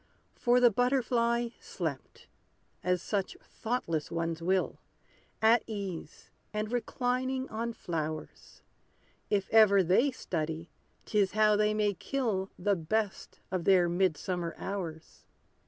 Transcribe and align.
For 0.33 0.59
the 0.59 0.71
butterfly 0.71 1.49
slept; 1.59 2.25
as 2.83 3.03
such 3.03 3.37
thoughtless 3.43 4.09
ones 4.09 4.41
will, 4.41 4.79
At 5.43 5.61
ease, 5.67 6.31
and 6.51 6.71
reclining 6.71 7.47
on 7.49 7.73
flowers; 7.73 8.63
If 9.29 9.47
ever 9.53 9.83
they 9.83 10.09
study, 10.09 10.71
'tis 11.05 11.33
how 11.33 11.55
they 11.55 11.75
may 11.75 11.93
kill 11.93 12.49
The 12.57 12.75
best 12.75 13.41
of 13.51 13.65
their 13.65 13.87
mid 13.87 14.17
summer 14.17 14.55
hours! 14.57 15.27